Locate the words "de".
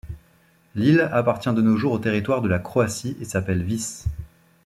1.53-1.61, 2.41-2.49